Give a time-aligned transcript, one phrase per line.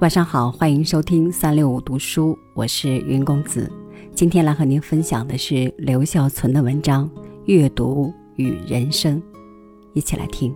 [0.00, 3.68] 晚上好，欢迎收听三六五读书，我是云公子。
[4.14, 7.10] 今天来和您分享的是刘孝存的文章
[7.46, 9.20] 《阅读与人生》，
[9.94, 10.54] 一起来听。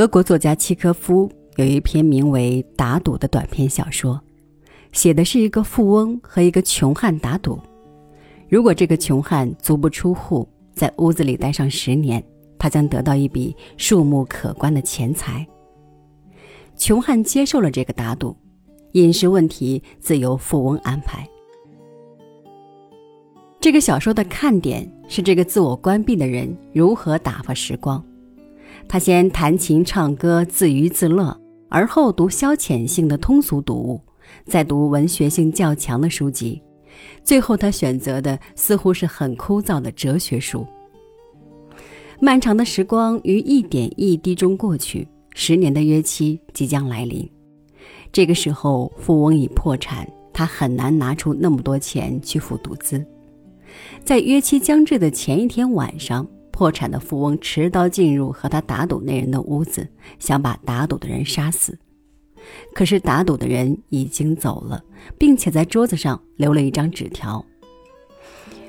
[0.00, 4.18] 俄国作家契科夫有一篇名为《打赌》的短篇小说，
[4.92, 7.60] 写的是一个富翁和一个穷汉打赌。
[8.48, 12.24] 如果这个穷汉足不出户，在屋子里待上十年，
[12.58, 15.46] 他将得到一笔数目可观的钱财。
[16.78, 18.34] 穷汉接受了这个打赌，
[18.92, 21.28] 饮食问题自由富翁安排。
[23.60, 28.02] 这个小说的看点是这个自我关闭的人如何打发时光。
[28.88, 34.00] 他先弹琴唱歌自娱自乐，而后读消遣性的通俗读物，
[34.44, 36.60] 再读文学性较强的书籍，
[37.22, 40.66] 最后他选择的似乎是很枯燥的哲学书。
[42.20, 47.30] 漫长的时光于一点一滴中过去，十年的约期即将来临。
[48.12, 53.04] 这个时候，富翁已破产，他很难拿出那么多钱去付赌资。
[54.04, 56.26] 在约期将至的前一天晚上。
[56.60, 61.78] 破产的富翁持刀进入和他打赌那人的屋子，想把打赌的人杀死。
[62.74, 64.84] 可是打赌的人已经走了，
[65.16, 67.42] 并且在桌子上留了一张纸条。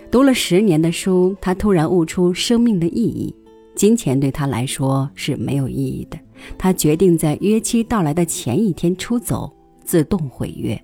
[0.09, 3.35] 读了十年的书，他突然悟出生命的意义。
[3.75, 6.17] 金钱对他来说是没有意义的。
[6.57, 9.51] 他决定在约期到来的前一天出走，
[9.83, 10.81] 自动毁约。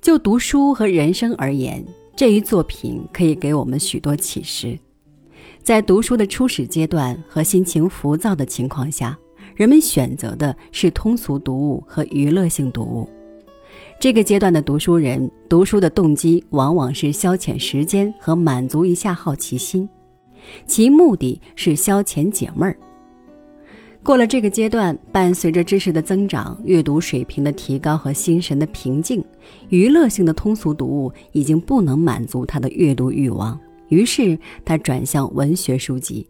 [0.00, 1.84] 就读书和人生而言。
[2.16, 4.78] 这一作品可以给我们许多启示。
[5.62, 9.16] 在读书的初始阶段和心情浮躁的情况下，
[9.54, 13.06] 人们选择的是通俗读物和娱乐性读物。
[14.00, 19.86] 这个阶段的读书人读书的动机往往是消遣时间和满足一下好奇心，
[20.66, 22.78] 其目的是消遣解闷儿。
[24.06, 29.22] 过了这个阶段，伴随着知识的增长、阅读水平的提高和心神的平静，
[29.68, 33.58] 娱乐性的通俗读物已经不能满足他的阅读欲望，
[33.88, 36.24] 于是他转向文学书籍。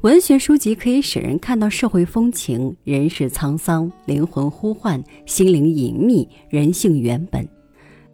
[0.00, 7.46] 文学书籍可以使人看到社会风情、人世沧桑、灵魂呼唤、心灵隐秘、人性原本，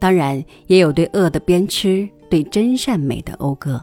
[0.00, 3.80] 当然也有对恶的鞭笞、对真善美的讴歌。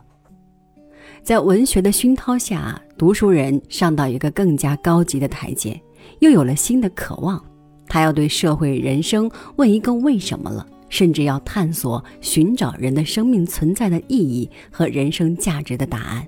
[1.30, 5.80] 在文学的熏陶下，读书人上到一个更加高级的台阶，
[6.22, 7.40] 又有了新的渴望。
[7.88, 16.28] 他要对社会、人生问一个为什么了，甚至要探索、寻找人的生命存在的意义和人生价值的答案。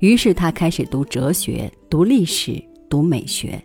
[0.00, 3.62] 于是他开始读哲学、读历史、读美学。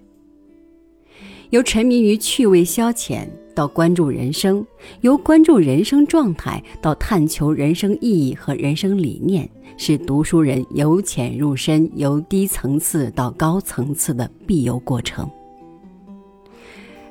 [1.50, 4.66] 由沉迷于趣味消遣到关注人生，
[5.02, 15.30] 由关注人生状态到探求人生意义和人生理念，是读书人由浅入深、由低层次到高层次的必由过程。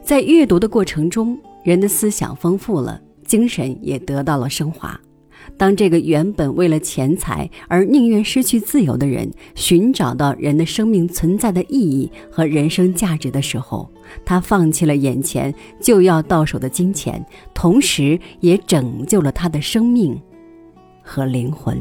[0.02, 5.00] 在阅读的过程中，人的思想丰富了，精神也得到了升华。
[5.56, 13.88] 当这个原本为了钱财而宁愿失去自由的人寻找到人的生命存在的意义和人生价值的时候，
[14.24, 20.20] 他放弃了眼前就要到手的金钱，同时也拯救了他的生命
[21.02, 21.78] 和灵魂。